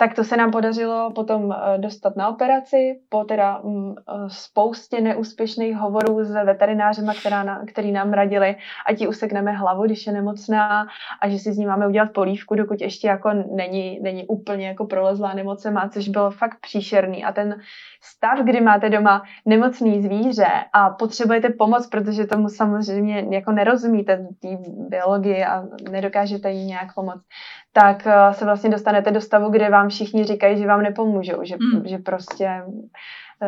[0.00, 5.00] tak to se nám podařilo potom eh, dostat na operaci po teda mm, eh, spoustě
[5.00, 10.86] neúspěšných hovorů s veterinářema, která, který nám radili, ať ji usekneme hlavu, když je nemocná
[11.22, 14.86] a že si z ní máme udělat polívku, dokud ještě jako není, není úplně jako
[14.86, 17.24] prolezlá nemocema, což bylo fakt příšerný.
[17.24, 17.60] A ten
[18.02, 24.48] stav, kdy máte doma nemocný zvíře a potřebujete pomoc, protože tomu samozřejmě jako nerozumíte té
[24.88, 27.22] biologii a nedokážete jí nějak pomoct,
[27.72, 31.56] tak eh, se vlastně dostanete do stavu, kde vám všichni říkají, že vám nepomůžou, že,
[31.56, 31.88] mm.
[31.88, 32.62] že prostě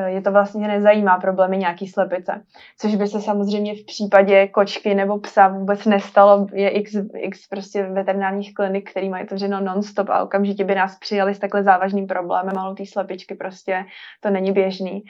[0.06, 2.42] je to vlastně nezajímá problémy nějaký slepice.
[2.78, 6.46] Což by se samozřejmě v případě kočky nebo psa vůbec nestalo.
[6.52, 11.34] Je x, x prostě veterinárních klinik, který mají otevřeno non-stop a okamžitě by nás přijali
[11.34, 13.84] s takhle závažným problémem, ale té slepičky prostě
[14.20, 15.02] to není běžný.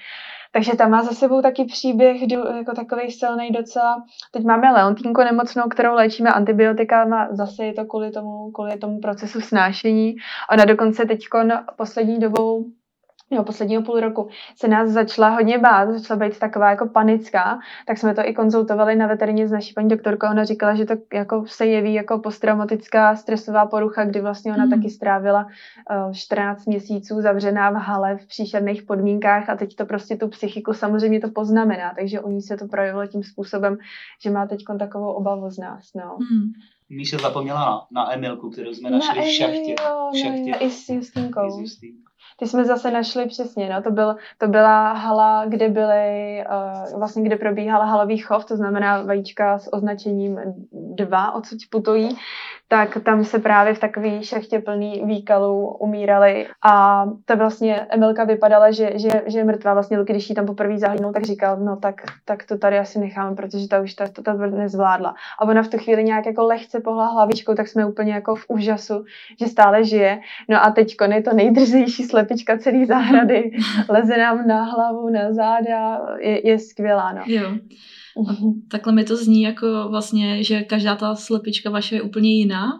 [0.52, 2.16] Takže tam má za sebou taky příběh
[2.56, 4.02] jako takový silný docela.
[4.32, 9.40] Teď máme Leontínko nemocnou, kterou léčíme antibiotikama, zase je to kvůli tomu, kvůli tomu procesu
[9.40, 10.14] snášení.
[10.52, 11.20] Ona dokonce teď
[11.76, 12.64] poslední dobou
[13.32, 17.98] jo, posledního půl roku se nás začala hodně bát, začala být taková jako panická, tak
[17.98, 20.26] jsme to i konzultovali na veterině s naší paní doktorkou.
[20.26, 24.70] Ona říkala, že to jako se jeví jako posttraumatická stresová porucha, kdy vlastně ona mm.
[24.70, 29.86] taky strávila uh, eh, 14 měsíců zavřená v hale v příšerných podmínkách a teď to
[29.86, 33.78] prostě tu psychiku samozřejmě to poznamená, takže u ní se to projevilo tím způsobem,
[34.22, 35.90] že má teď takovou obavu z nás.
[35.94, 36.16] No.
[36.18, 36.52] Mm.
[36.88, 39.74] Míša zapomněla na, na Emilku, kterou jsme našli na v šachtě.
[40.12, 40.50] v šachtě.
[40.50, 41.64] No, i s Justínkou.
[42.36, 46.44] Ty jsme zase našli přesně, no, to, byl, to byla hala, kde byly,
[46.92, 50.40] uh, vlastně kde probíhala halový chov, to znamená vajíčka s označením
[50.72, 52.18] dva, odsud putují,
[52.72, 58.70] tak tam se právě v takový šachtě plný výkalů umírali a to vlastně Emilka vypadala,
[58.70, 59.72] že, že, že je mrtvá.
[59.72, 63.36] Vlastně když ji tam poprvé zahlínul, tak říkal, no tak, tak to tady asi necháme,
[63.36, 65.14] protože ta už ta, to ta nezvládla.
[65.38, 68.44] A ona v tu chvíli nějak jako lehce pohla hlavičkou, tak jsme úplně jako v
[68.48, 69.04] úžasu,
[69.40, 70.20] že stále žije.
[70.48, 73.50] No a teď je to nejdrzejší slepička celé zahrady,
[73.88, 77.12] leze nám na hlavu, na záda, je, je skvělá.
[77.12, 77.22] No.
[77.26, 77.50] Jo.
[78.28, 78.32] A
[78.70, 82.72] takhle mi to zní jako vlastně, že každá ta slepička vaše je úplně jiná.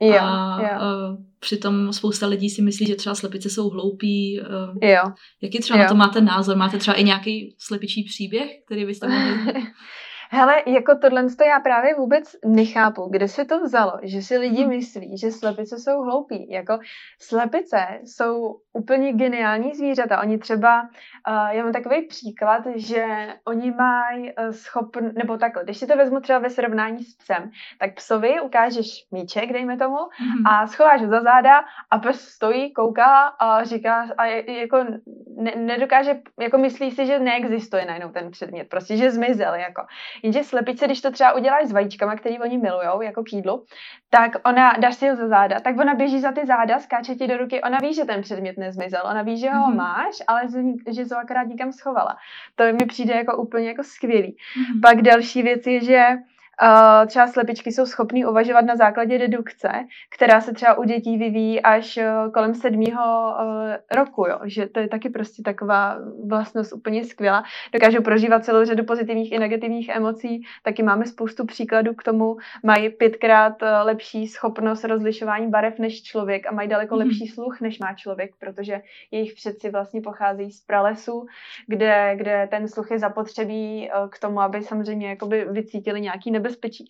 [0.00, 0.68] Jo, a, jo.
[0.68, 4.40] a přitom spousta lidí si myslí, že třeba slepice jsou hloupí.
[4.82, 5.02] Jo.
[5.42, 5.82] Jaký třeba jo.
[5.82, 6.56] na to máte názor?
[6.56, 9.32] Máte třeba i nějaký slepičí příběh, který byste mohli
[10.30, 14.62] Hele, jako tohle to já právě vůbec nechápu, kde se to vzalo, že si lidi
[14.62, 14.70] hmm.
[14.70, 16.50] myslí, že slepice jsou hloupí.
[16.50, 16.78] Jako
[17.20, 20.20] slepice jsou úplně geniální zvířata.
[20.20, 20.88] Oni třeba, uh,
[21.26, 23.06] já mám takový příklad, že
[23.44, 27.50] oni mají uh, schopn, nebo takhle, když si to vezmu třeba ve srovnání s psem,
[27.80, 30.50] tak psovi ukážeš míček, dejme tomu, mm-hmm.
[30.50, 34.84] a schováš ho za záda a pes stojí, kouká a říká, a je, jako
[35.36, 39.82] ne, nedokáže, jako myslí si, že neexistuje najednou ten předmět, prostě, že zmizel, jako.
[40.22, 43.64] Jenže slepice, když to třeba uděláš s vajíčkama, který oni milujou, jako k jídlu,
[44.10, 47.26] tak ona, dáš si ho za záda, tak ona běží za ty záda, skáče ti
[47.26, 49.76] do ruky, ona ví, že ten předmět nezmizel, ona ví, že ho mm-hmm.
[49.76, 50.42] máš, ale
[50.90, 52.16] že to akorát nikam schovala.
[52.54, 54.36] To mi přijde jako úplně jako skvělý.
[54.36, 54.80] Mm-hmm.
[54.82, 56.06] Pak další věc je, že
[57.06, 59.68] třeba slepičky jsou schopný uvažovat na základě dedukce,
[60.14, 64.38] která se třeba u dětí vyvíjí až uh, kolem sedmého uh, roku, jo?
[64.44, 67.42] že to je taky prostě taková vlastnost úplně skvělá.
[67.72, 72.90] Dokážou prožívat celou řadu pozitivních i negativních emocí, taky máme spoustu příkladů k tomu, mají
[72.90, 77.00] pětkrát uh, lepší schopnost rozlišování barev než člověk a mají daleko mm.
[77.00, 81.26] lepší sluch než má člověk, protože jejich předci vlastně pocházejí z pralesu,
[81.66, 86.84] kde, kde ten sluch je zapotřebí k tomu, aby samozřejmě jakoby vycítili nějaký nebe nebezpečí.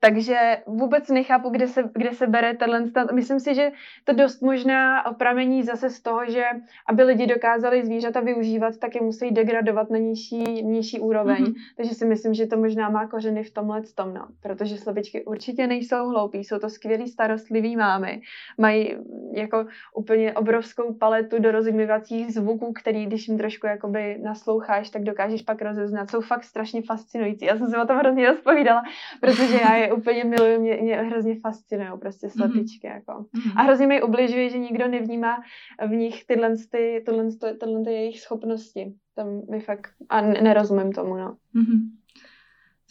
[0.00, 3.12] Takže vůbec nechápu, kde se, kde se bere tenhle stát.
[3.12, 3.70] Myslím si, že
[4.04, 6.44] to dost možná pramení zase z toho, že
[6.88, 11.44] aby lidi dokázali zvířata využívat, tak je musí degradovat na nižší, nižší úroveň.
[11.44, 11.54] Mm-hmm.
[11.76, 14.26] Takže si myslím, že to možná má kořeny v tomhle tom, no.
[14.42, 18.20] Protože slepičky určitě nejsou hloupí, jsou to skvělí starostlivý mámy.
[18.58, 18.96] Mají
[19.34, 25.62] jako úplně obrovskou paletu dorozumívacích zvuků, který, když jim trošku jakoby nasloucháš, tak dokážeš pak
[25.62, 26.10] rozeznat.
[26.10, 27.44] Jsou fakt strašně fascinující.
[27.44, 28.82] Já jsem si o tom hrozně rozpovídala,
[29.20, 32.32] protože já je úplně miluju, mě, mě hrozně fascinují prostě mhm.
[32.32, 32.88] slepičky.
[32.88, 32.94] Mm-hmm.
[32.94, 33.12] Jako.
[33.12, 33.52] Mm-hmm.
[33.56, 35.42] A hrozně mi ubližuje, že nikdo nevnímá
[35.88, 38.94] v nich tyhle, ty, tyhle, tyhle, tyhle ty jejich schopnosti.
[39.14, 41.36] Tam mi fakt, a nerozumím tomu, no.
[41.54, 41.80] Mm-hmm.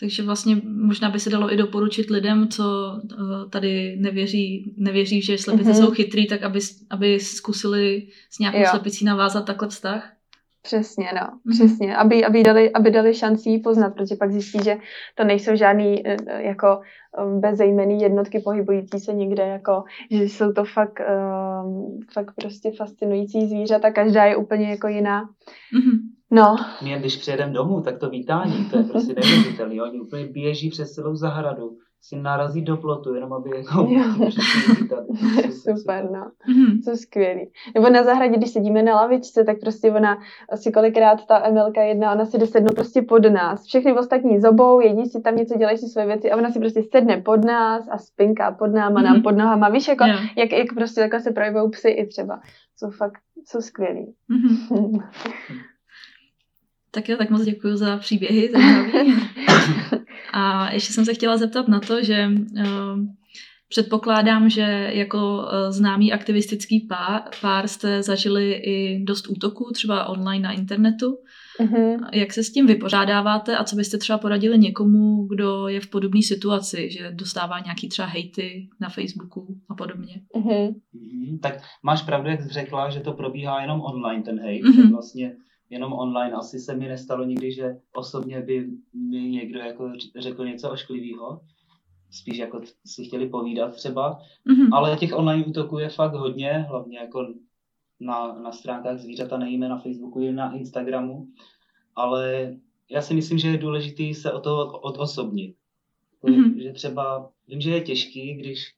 [0.01, 2.63] Takže vlastně možná by se dalo i doporučit lidem, co
[3.11, 5.85] eh, tady nevěří, nevěří že slepice mm-hmm.
[5.85, 8.65] jsou chytrý, tak aby, aby zkusili s nějakou jo.
[8.69, 10.13] slepicí navázat takhle vztah.
[10.61, 11.51] Přesně, no, mm-hmm.
[11.51, 14.77] přesně, aby, aby, dali, aby dali šanci jí poznat, protože pak zjistí, že
[15.15, 16.81] to nejsou žádný eh, jako
[17.17, 20.99] eh, bezejmený jednotky pohybující se někde, jako, že jsou to fakt,
[21.63, 25.23] um, fakt prostě fascinující zvířata, každá je úplně jako jiná.
[25.23, 25.99] Mm-hmm.
[26.31, 26.55] No.
[26.83, 29.83] My když přijedeme domů, tak to vítání, to je prostě neuvěřitelné.
[29.83, 33.87] Oni úplně běží přes celou zahradu si narazí do plotu, jenom aby jako
[35.51, 36.31] Super, no.
[36.47, 36.81] Mm-hmm.
[36.83, 37.51] Jsou skvělý.
[37.75, 40.17] Nebo na zahradě, když sedíme na lavičce, tak prostě ona
[40.49, 43.65] asi kolikrát ta Emilka jedna, ona si jde sednout prostě pod nás.
[43.65, 46.83] Všechny ostatní zobou, jedí si tam něco, dělají si své věci a ona si prostě
[46.91, 49.03] sedne pod nás a spinká pod náma, mm-hmm.
[49.03, 49.69] nám pod nohama.
[49.69, 50.37] Víš, jako, yeah.
[50.37, 52.41] jak, jak prostě takhle se projevují psy i třeba.
[52.77, 54.13] Jsou fakt, jsou skvělí.
[54.29, 55.03] Mm-hmm.
[56.91, 58.51] tak jo, tak moc děkuji za příběhy,
[60.33, 63.05] A ještě jsem se chtěla zeptat na to, že uh,
[63.71, 70.43] Předpokládám, že jako eh, známý aktivistický pár, pár jste zažili i dost útoků, třeba online
[70.43, 71.17] na internetu.
[71.59, 72.09] Mm-hmm.
[72.13, 76.21] Jak se s tím vypořádáváte a co byste třeba poradili někomu, kdo je v podobné
[76.21, 80.21] situaci, že dostává nějaký třeba hejty na Facebooku a podobně?
[80.35, 80.75] Mm-hmm.
[81.41, 84.63] Tak máš pravdu, jak jsi řekla, že to probíhá jenom online ten hejt.
[84.63, 84.91] Mm-hmm.
[84.91, 85.35] Vlastně
[85.71, 86.31] jenom online.
[86.31, 91.41] Asi se mi nestalo nikdy, že osobně by mi někdo jako řekl něco ošklivého.
[92.11, 94.19] Spíš jako si chtěli povídat třeba.
[94.49, 94.69] Mm-hmm.
[94.71, 97.33] Ale těch online útoků je fakt hodně, hlavně jako
[97.99, 101.27] na, na stránkách zvířata nejíme na Facebooku i na Instagramu.
[101.95, 102.55] Ale
[102.89, 105.55] já si myslím, že je důležité se o to odosobnit.
[106.23, 106.63] Mm-hmm.
[106.63, 108.73] Že třeba, vím, že je těžký, když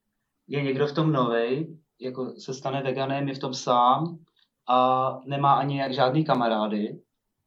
[0.47, 4.19] je někdo v tom novej, jako se stane veganem, je v tom sám,
[4.67, 6.99] a nemá ani jak žádný kamarády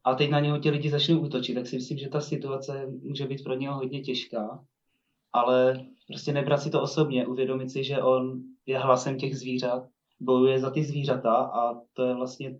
[0.04, 3.26] a teď na něho ti lidi začnou útočit, tak si myslím, že ta situace může
[3.26, 4.64] být pro něho hodně těžká,
[5.32, 9.88] ale prostě nebrat si to osobně, uvědomit si, že on je hlasem těch zvířat,
[10.20, 12.58] bojuje za ty zvířata a to je vlastně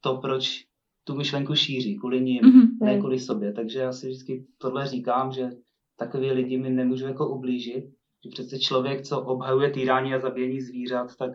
[0.00, 0.64] to, proč
[1.04, 2.84] tu myšlenku šíří, kvůli ním, mm-hmm.
[2.84, 3.52] ne kvůli sobě.
[3.52, 5.50] Takže já si vždycky tohle říkám, že
[5.96, 7.84] takový lidi mi nemůžu jako ublížit,
[8.24, 11.30] že přece člověk, co obhajuje týrání a zabíjení zvířat, tak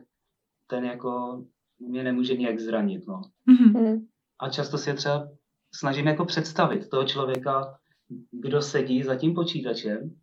[0.67, 1.43] ten jako
[1.87, 3.07] mě nemůže nějak zranit.
[3.07, 3.21] No.
[3.49, 4.05] Mm-hmm.
[4.39, 5.29] A často si je třeba
[5.75, 7.77] snažím jako představit toho člověka,
[8.31, 10.15] kdo sedí za tím počítačem,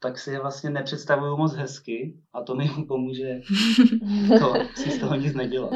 [0.00, 3.40] tak si je vlastně nepředstavuju moc hezky a to mi pomůže
[4.38, 5.72] to si z toho nic nedělat.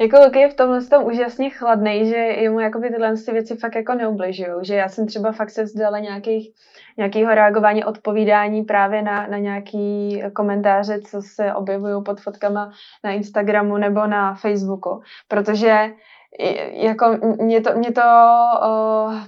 [0.00, 3.74] Jako Luky je v tomhle tom úžasně chladný, že jemu jakoby tyhle ty věci fakt
[3.74, 4.52] jako neubližují.
[4.62, 6.50] Že já jsem třeba fakt se vzdala nějakých,
[6.96, 12.72] nějakého reagování, odpovídání právě na, na nějaký komentáře, co se objevují pod fotkama
[13.04, 15.00] na Instagramu nebo na Facebooku.
[15.28, 15.90] Protože
[16.70, 18.02] jako mě to, mě to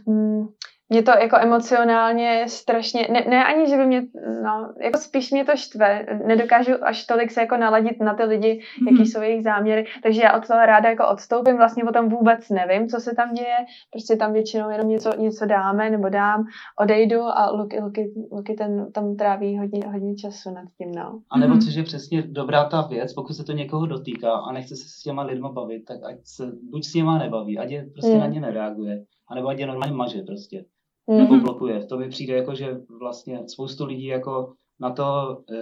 [0.07, 0.47] uh,
[0.91, 4.03] mě to jako emocionálně strašně, ne, ne ani, že by mě,
[4.43, 8.61] no, jako spíš mě to štve, nedokážu až tolik se jako naladit na ty lidi,
[8.61, 8.93] mm-hmm.
[8.93, 12.49] jaký jsou jejich záměry, takže já od toho ráda jako odstoupím, vlastně o tom vůbec
[12.49, 13.57] nevím, co se tam děje,
[13.93, 16.45] prostě tam většinou jenom něco, něco dáme, nebo dám,
[16.81, 21.21] odejdu a Luky, Luky, Luky ten tam tráví hodně, hodně času nad tím, no.
[21.31, 21.65] A nebo mm-hmm.
[21.65, 25.03] což je přesně dobrá ta věc, pokud se to někoho dotýká a nechce se s
[25.03, 28.21] těma lidma bavit, tak ať se buď s něma nebaví, ať je prostě mm.
[28.21, 30.65] na ně nereaguje, anebo ať je normálně maže prostě
[31.11, 31.19] mm-hmm.
[31.19, 31.85] nebo blokuje.
[31.87, 35.57] To mi přijde jako, že vlastně spoustu lidí jako na to e,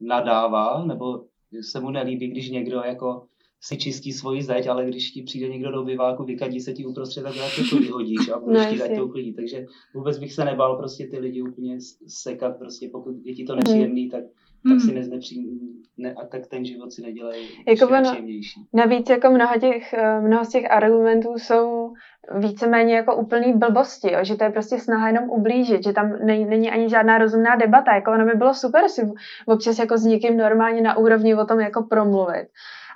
[0.00, 1.24] nadává, nebo
[1.60, 3.26] se mu nelíbí, když někdo jako
[3.60, 7.22] si čistí svoji zeď, ale když ti přijde někdo do biváku, vykadí se ti uprostřed,
[7.22, 7.34] tak
[7.70, 9.32] to vyhodíš a budeš no, chtít, to uklidí.
[9.32, 13.56] Takže vůbec bych se nebal prostě ty lidi úplně sekat, prostě pokud je ti to
[13.56, 14.24] nepříjemný, tak
[14.68, 14.94] tak si hmm.
[14.94, 15.60] neznepří,
[15.98, 18.60] ne, a tak ten život si nedělají jako no, příjemnější.
[18.72, 21.92] Navíc jako mnoho, těch, eh, mnoho z těch argumentů jsou
[22.38, 24.18] víceméně jako úplný blbosti, jo?
[24.22, 27.94] že to je prostě snaha jenom ublížit, že tam není, není ani žádná rozumná debata,
[27.94, 29.02] jako ono by bylo super si
[29.46, 32.48] občas jako s někým normálně na úrovni o tom jako promluvit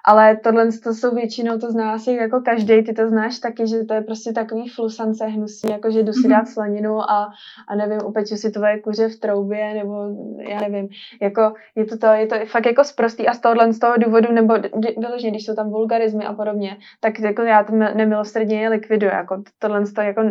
[0.04, 3.84] ale tohle to jsou většinou, to zná asi jako každý, ty to znáš taky, že
[3.84, 6.30] to je prostě takový flusance hnusný, jako že jdu si mhm.
[6.30, 7.30] dát slaninu a,
[7.68, 9.94] a nevím, upeču si tvoje kuře v troubě, nebo
[10.38, 10.88] já nevím,
[11.22, 14.32] jako je to to, je to fakt jako sprostý a z tohohle z toho důvodu,
[14.32, 14.54] nebo
[14.98, 19.42] vyloženě, když jsou tam vulgarizmy a podobně, tak jako já to nemilostrdně je likviduju, jako
[19.58, 20.22] tohle to jako,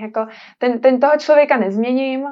[0.00, 0.26] jako
[0.58, 2.30] ten, ten toho člověka nezměním uh,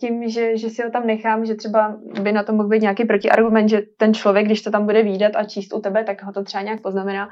[0.00, 3.04] tím, že, že si ho tam nechám, že třeba by na to mohl být nějaký
[3.04, 6.32] protiargument, že ten člověk, když to tam bude výdat a číst u tebe, tak ho
[6.32, 7.28] to třeba nějak poznamená.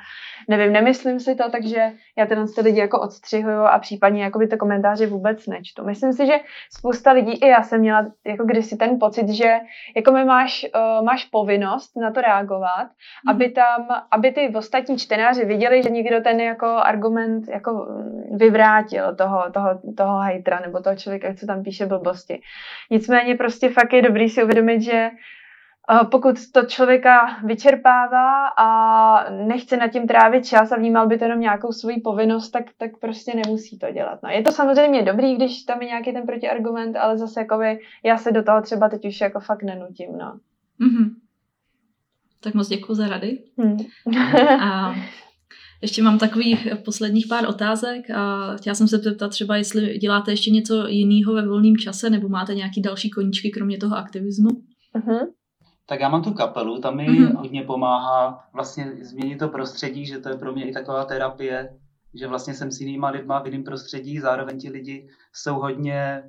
[0.49, 4.47] Nevím, nemyslím si to, takže já tyhle ty lidi jako odstřihuju a případně jako by
[4.47, 5.85] ty komentáře vůbec nečtu.
[5.85, 6.35] Myslím si, že
[6.79, 9.59] spousta lidí, i já jsem měla jako kdysi ten pocit, že
[9.97, 13.31] jako mi máš, uh, máš povinnost na to reagovat, mm.
[13.31, 17.87] aby tam, aby ty ostatní čtenáři viděli, že někdo ten jako argument jako
[18.37, 22.41] vyvrátil toho, toho, toho hejtra nebo toho člověka, co tam píše blbosti.
[22.91, 25.11] Nicméně prostě fakt je dobrý si uvědomit, že
[26.11, 31.41] pokud to člověka vyčerpává a nechce nad tím trávit čas a vnímal by to jenom
[31.41, 34.19] nějakou svoji povinnost, tak, tak prostě nemusí to dělat.
[34.23, 34.31] No.
[34.31, 38.33] Je to samozřejmě dobrý, když tam je nějaký ten protiargument, ale zase jakoby, já se
[38.33, 40.13] do toho třeba teď už jako fakt nenutím.
[40.13, 40.39] No.
[40.81, 41.11] Mm-hmm.
[42.41, 43.39] Tak moc děkuji za rady.
[43.59, 43.77] Hmm.
[44.61, 44.95] a
[45.83, 50.51] ještě mám takových posledních pár otázek a chtěla jsem se zeptat třeba, jestli děláte ještě
[50.51, 54.49] něco jiného ve volném čase nebo máte nějaký další koníčky kromě toho aktivismu.
[54.95, 55.29] Uh-huh
[55.89, 57.37] tak já mám tu kapelu, tam mi mm-hmm.
[57.37, 61.79] hodně pomáhá vlastně změnit to prostředí, že to je pro mě i taková terapie,
[62.15, 66.23] že vlastně jsem s jinýma lidma v jiném prostředí, zároveň ti lidi jsou hodně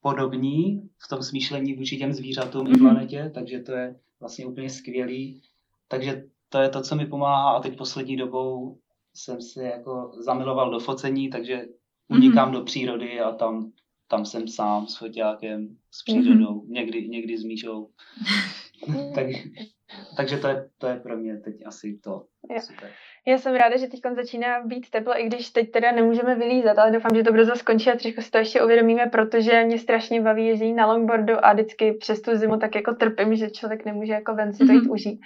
[0.00, 2.76] podobní v tom smýšlení vůči těm zvířatům mm-hmm.
[2.76, 5.42] i planetě, takže to je vlastně úplně skvělý.
[5.88, 8.78] Takže to je to, co mi pomáhá a teď poslední dobou
[9.14, 11.66] jsem se jako zamiloval do focení, takže
[12.08, 12.52] unikám mm-hmm.
[12.52, 13.72] do přírody a tam,
[14.08, 16.68] tam jsem sám s foťákem, s přírodou, mm-hmm.
[16.68, 17.90] někdy, někdy s Míšou.
[19.14, 19.38] takže,
[20.16, 22.26] takže to je, to je pro mě teď asi to.
[22.50, 22.60] Jo.
[22.60, 22.90] Super.
[23.28, 26.90] Já jsem ráda, že teď začíná být teplo, i když teď teda nemůžeme vylízat, ale
[26.90, 30.46] doufám, že to brzo skončí a trošku si to ještě uvědomíme, protože mě strašně baví
[30.46, 34.34] jezdí na longboardu a vždycky přes tu zimu tak jako trpím, že člověk nemůže jako
[34.34, 34.90] ven si to jít Mhm.
[34.90, 35.20] užít.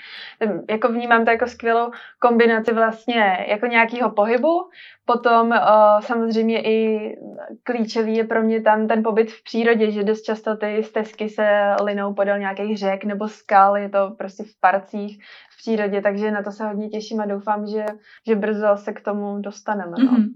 [0.70, 4.70] Jako vnímám to jako skvělou kombinaci vlastně jako nějakého pohybu,
[5.04, 5.56] potom uh,
[6.00, 7.16] samozřejmě i
[7.62, 11.74] klíčový je pro mě tam ten pobyt v přírodě, že dost často ty stezky se
[11.82, 16.42] linou podél nějakých řek nebo skal, je to prostě v parcích, v přírodě, takže na
[16.42, 17.84] to se hodně těším a doufám, že,
[18.28, 20.28] že brzo se k tomu dostaneme no, Mhm.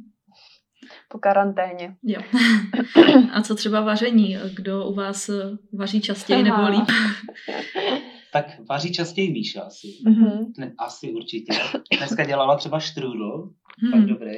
[1.08, 1.96] po karanténě.
[2.02, 2.20] Jo.
[3.32, 4.36] A co třeba vaření?
[4.56, 5.30] Kdo u vás
[5.78, 6.68] vaří častěji nebo Aha.
[6.68, 6.84] líp?
[8.32, 9.86] Tak vaří častěji Míša asi.
[10.04, 10.52] Mhm.
[10.58, 11.52] Ne, asi určitě.
[11.98, 13.92] Dneska dělala třeba štrůdl, Hmm.
[13.92, 14.34] tak dobrý.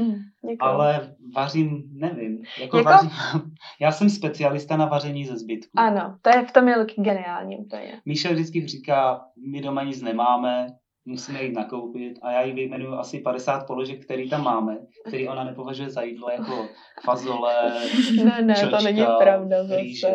[0.00, 0.56] Hm, Děkuji.
[0.60, 2.42] Ale vařím, nevím.
[2.60, 3.10] Jako, Jako- Vařím,
[3.80, 5.70] já jsem specialista na vaření ze zbytku.
[5.76, 8.00] Ano, to je v tom je geniální úplně.
[8.04, 9.20] Míša vždycky říká,
[9.52, 10.66] my doma nic nemáme,
[11.04, 15.44] musíme jít nakoupit a já jí vyjmenuju asi 50 položek, které tam máme, které ona
[15.44, 16.68] nepovažuje za jídlo, jako
[17.04, 17.72] fazole,
[18.24, 19.76] Ne, ne, to čočka, není pravda zase.
[19.76, 20.12] rýže,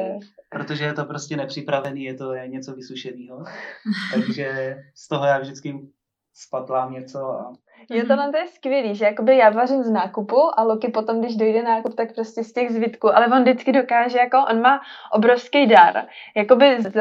[0.49, 3.43] protože je to prostě nepřipravený, je to něco vysušeného.
[4.13, 5.79] Takže z toho já vždycky
[6.33, 7.53] spatlám něco a
[7.89, 8.07] Jo, Mhm.
[8.07, 11.63] tohle to je skvělý, že jakoby já vařím z nákupu a Loki potom, když dojde
[11.63, 16.05] nákup, tak prostě z těch zbytků, ale on vždycky dokáže, jako on má obrovský dar,
[16.35, 16.91] jakoby z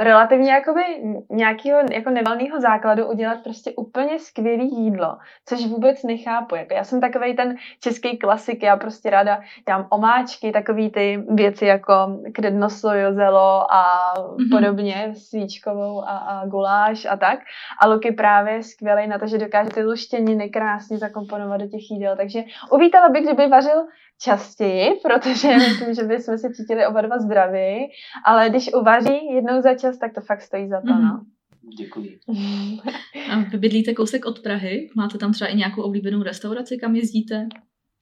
[0.00, 0.82] relativně jakoby
[1.30, 5.16] nějakého jako nevalného základu udělat prostě úplně skvělý jídlo,
[5.48, 6.54] což vůbec nechápu.
[6.54, 11.66] Jako já jsem takový ten český klasik, já prostě ráda dělám omáčky, takový ty věci
[11.66, 11.92] jako
[12.34, 13.84] kredno sojozelo a
[14.38, 14.48] Mhm.
[14.50, 17.38] podobně, svíčkovou a, a guláš a tak.
[17.82, 19.82] A Luky právě skvělý na to, že dokáže ty
[20.22, 22.16] luštěniny krásně zakomponovat do těch jídel.
[22.16, 23.86] Takže uvítala bych, kdyby vařil
[24.20, 27.88] častěji, protože myslím, že bychom se cítili oba dva zdraví,
[28.24, 30.94] ale když uvaří jednou za čas, tak to fakt stojí za to.
[30.94, 31.24] No.
[31.78, 32.18] děkuji.
[33.30, 34.90] A vy bydlíte kousek od Prahy?
[34.96, 37.48] Máte tam třeba i nějakou oblíbenou restauraci, kam jezdíte?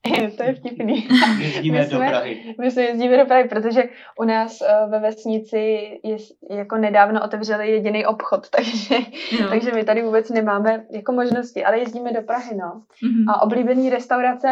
[0.36, 1.08] to je vtipný.
[1.40, 2.54] Jezdíme My do jsme- Prahy.
[2.60, 3.82] My se jezdíme do Prahy, protože
[4.18, 5.58] u nás eh, ve vesnici
[6.04, 6.16] je,
[6.50, 8.94] jako nedávno otevřeli jediný obchod, takže,
[9.40, 9.48] Jo.
[9.48, 12.82] takže my tady vůbec nemáme jako možnosti, ale jezdíme do Prahy, no.
[13.02, 13.28] Mhm.
[13.30, 14.48] A oblíbený restaurace,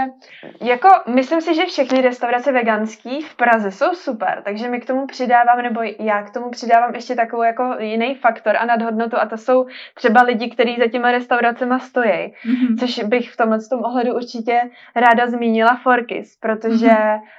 [0.62, 5.06] jako myslím si, že všechny restaurace veganský v Praze jsou super, takže my k tomu
[5.06, 9.36] přidávám, nebo já k tomu přidávám ještě takovou jako jiný faktor a nadhodnotu a to
[9.36, 12.32] jsou třeba lidi, kteří za těma restauracema stojí.
[12.46, 12.76] Mhm.
[12.76, 14.60] Což bych v tomhle tom ohledu určitě
[14.96, 15.37] ráda zmínila
[15.82, 16.96] Forkis, protože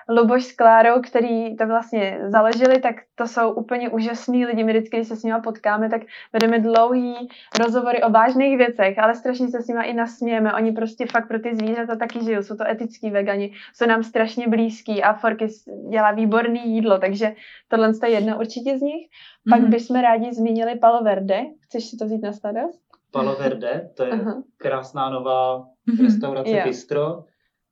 [0.09, 4.63] Luboš s Klárou, který to vlastně založili, tak to jsou úplně úžasní lidi.
[4.63, 6.01] My vždycky, když se s nimi potkáme, tak
[6.33, 10.53] vedeme dlouhý rozhovory o vážných věcech, ale strašně se s nimi i nasmějeme.
[10.53, 14.47] Oni prostě fakt pro ty zvířata taky žijou, jsou to etický vegani, jsou nám strašně
[14.47, 17.33] blízký a Forkis dělá výborný jídlo, takže
[17.67, 19.07] tohle je jedna určitě z nich.
[19.49, 19.69] Pak Mhm.
[19.69, 21.41] bychom rádi zmínili Palo Verde.
[21.61, 22.79] Chceš si to vzít na starost?
[23.11, 24.43] Palo Verde, to je Aha.
[24.57, 26.05] krásná nová Mhm.
[26.05, 26.63] restaurace Jo.
[26.63, 27.23] Bistro,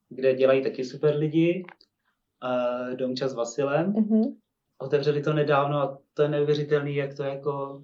[0.10, 1.66] kde dělají taky super lidi.
[2.44, 3.94] Uh, Domča s Vasilem.
[3.94, 4.24] Mhm.
[4.80, 7.84] Otevřeli to nedávno a to je neuvěřitelný, jak to jako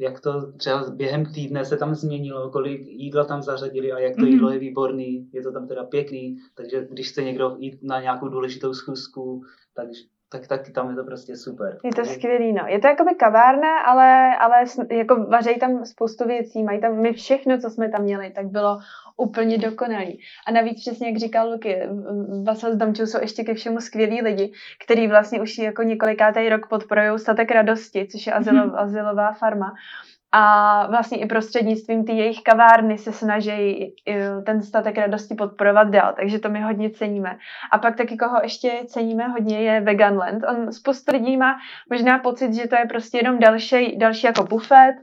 [0.00, 4.22] jak to třeba během týdne se tam změnilo, kolik jídla tam zařadili a jak to
[4.22, 4.30] Mhm.
[4.32, 8.28] jídlo je výborný, je to tam teda pěkný, takže když chce někdo jít na nějakou
[8.28, 9.42] důležitou schůzku,
[9.74, 9.88] tak,
[10.28, 11.78] tak, tak tam je to prostě super.
[11.84, 12.64] Je to skvělý, no.
[12.66, 17.58] Je to jakoby kavárna, ale, ale jako vařejí tam spoustu věcí, mají tam, my všechno,
[17.58, 18.78] co jsme tam měli, tak bylo
[19.16, 20.20] úplně dokonalý.
[20.46, 21.82] A navíc přesně, jak říkal Luky,
[22.44, 24.52] Vasal s Domčou jsou ještě ke všemu skvělí lidi,
[24.84, 28.74] který vlastně už jako několikátý rok podporují Statek radosti, což je azylo, Mhm.
[28.76, 29.74] azylová farma.
[30.32, 33.50] A vlastně i prostřednictvím té jejich kavárny se snaží
[34.06, 37.36] i ten statek radosti podporovat dál, takže to my hodně ceníme.
[37.72, 40.44] A pak taky, koho ještě ceníme hodně, je Veganland.
[40.48, 41.56] On spoustu lidí má
[41.90, 44.94] možná pocit, že to je prostě jenom další, další jako bufet,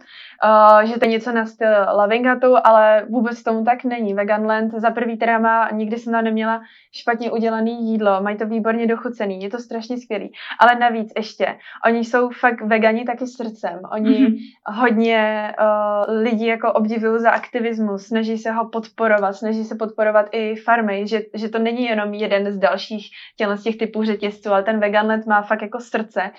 [0.43, 4.13] uh, že to je něco na styl Loving Hutu, ale vůbec tomu tak není.
[4.13, 6.61] Veganland za prvý teda má, nikdy jsem tam neměla
[6.91, 10.31] špatně udělaný jídlo, mají to výborně dochucený, je to strašně skvělý.
[10.59, 13.79] Ale navíc ještě, oni jsou fakt vegani taky srdcem.
[13.91, 14.35] Oni Mhm.
[14.67, 15.14] hodně
[15.59, 21.07] uh, lidi jako obdivují za aktivismus, snaží se ho podporovat, snaží se podporovat i farmy,
[21.07, 24.79] že, že to není jenom jeden z dalších těchto z těch typů řetězců, ale ten
[24.79, 26.31] Veganland má fakt jako srdce.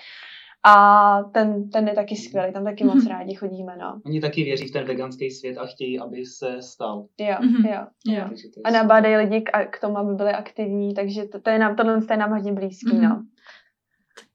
[0.65, 3.07] A ten, ten je taky skvělý, tam taky moc Mhm.
[3.07, 4.01] rádi chodíme, no.
[4.05, 7.05] Oni taky věří v ten veganský svět a chtějí, aby se stal.
[7.19, 7.65] Jo, Mhm.
[7.65, 7.87] jo.
[8.15, 8.23] Jo.
[8.63, 11.99] A nabádají lidi k, k tomu, aby byli aktivní, takže to, to je nám, tohle
[12.11, 13.09] je nám hodně blízký, Mhm.
[13.09, 13.23] no.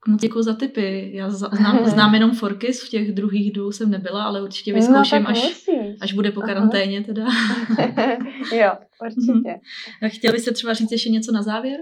[0.07, 1.11] Moc děkuji za tipy.
[1.13, 5.29] Já znám, znám jenom Forkis, v těch druhých dvou jsem nebyla, ale určitě vyzkouším, no,
[5.29, 5.97] až, musíš.
[6.01, 6.47] až bude po Aha.
[6.47, 7.25] karanténě teda.
[8.55, 9.59] jo, určitě.
[10.03, 11.79] A chtěl byste třeba říct ještě něco na závěr?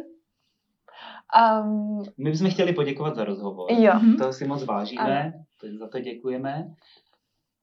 [1.64, 3.72] Um, My bychom chtěli poděkovat za rozhovor.
[3.72, 3.94] jo.
[3.94, 4.18] Mhm.
[4.18, 6.68] To si moc vážíme, to, za to děkujeme.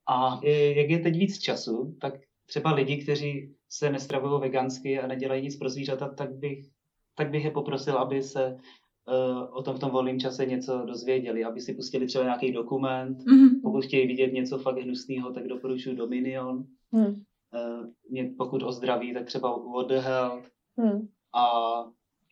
[0.08, 0.40] A
[0.76, 2.14] jak je teď víc času, tak
[2.46, 6.58] třeba lidi, kteří se nestravují vegansky a nedělají nic pro zvířata, tak bych,
[7.14, 8.56] tak bych je poprosil, aby se
[9.50, 13.18] o tom v tom volném čase něco dozvěděli, aby si pustili třeba nějaký dokument.
[13.26, 13.60] Mhm.
[13.62, 16.64] Pokud chtějí vidět něco fakt hnusného, tak doporučuji Dominion.
[18.10, 20.48] Mě- pokud o zdraví, tak třeba What the Health.
[20.80, 21.06] Hm.
[21.34, 21.84] A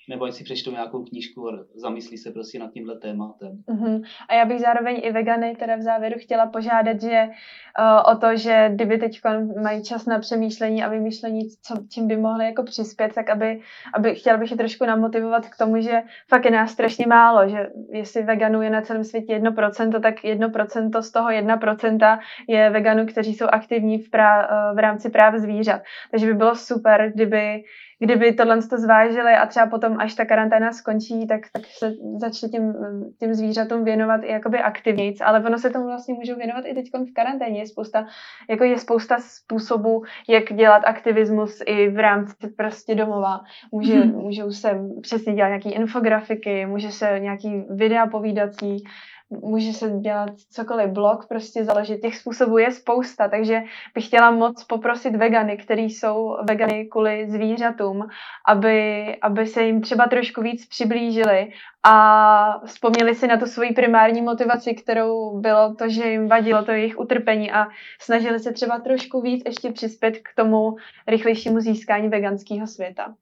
[0.09, 3.63] nebo ať si přečtou nějakou knížku a zamyslí se prostě nad tímhle tématem.
[3.71, 4.03] Mhm.
[4.29, 8.37] A já bych zároveň i vegany teda v závěru chtěla požádat, že uh, o to,
[8.37, 9.21] že kdyby teď
[9.63, 13.61] mají čas na přemýšlení a vymýšlení, co, čím by mohli jako přispět, tak aby,
[13.95, 17.71] aby chtěla bych je trošku namotivovat k tomu, že fakt je nás strašně málo, že
[17.93, 23.35] jestli veganů je na celém světě 1%, tak 1% z toho 1% je veganů, kteří
[23.35, 25.83] jsou aktivní v, prá, uh, v rámci práv zvířat.
[26.11, 27.63] Takže by bylo super, kdyby
[27.99, 32.49] kdyby tohle to zvážili a třeba potom, až ta karanténa skončí, tak, tak se začne
[32.49, 32.75] těm,
[33.19, 36.87] těm zvířatům věnovat i jakoby aktivnějc, ale ono se tomu vlastně můžou věnovat i teď
[37.11, 37.61] v karanténě.
[37.61, 38.07] Je spousta,
[38.51, 43.41] jako je spousta způsobů, jak dělat aktivismus i v rámci prostě domova.
[43.73, 44.13] Může, hmm.
[44.13, 48.85] Můžou se přesně dělat nějaký infografiky, může se nějaký videa povídací,
[49.31, 52.01] může se dělat cokoliv, blog prostě založit.
[52.01, 53.63] Těch způsobů je spousta, takže
[53.95, 58.07] bych chtěla moc poprosit vegany, kteří jsou vegany kvůli zvířatům,
[58.49, 61.53] aby, aby se jim třeba trošku víc přiblížili
[61.83, 66.73] a vzpomněli si na tu svoji primární motivaci, kterou bylo to, že jim vadilo to
[66.73, 67.67] jejich utrpení a
[68.01, 73.15] snažili se třeba trošku víc ještě přispět k tomu rychlejšímu získání veganského světa.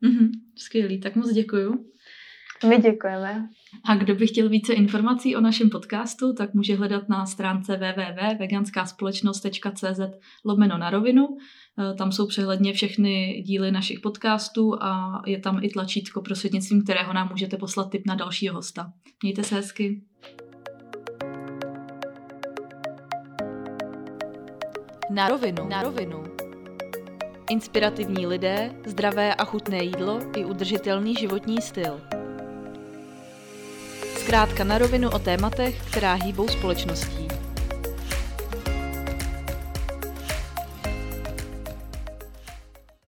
[0.00, 0.30] Mhm.
[0.56, 1.84] Skvělý, tak moc děkuju.
[2.68, 3.48] My děkujeme.
[3.84, 10.00] A kdo by chtěl více informací o našem podcastu, tak může hledat na stránce www.veganskaspolečnost.cz
[10.44, 11.36] lomeno na rovinu.
[11.78, 17.12] Eh, Tam jsou přehledně všechny díly našich podcastů a je tam i tlačítko, prostřednictvím kterého
[17.12, 18.92] nám můžete poslat tip na dalšího hosta.
[19.22, 20.02] Mějte se hezky.
[25.10, 25.68] Na rovinu.
[25.68, 26.22] Na rovinu.
[27.50, 32.21] Inspirativní lidé, zdravé a chutné jídlo i udržitelný životní styl.
[34.22, 37.31] Zkrátka na rovinu o tématech, která hýbou společností.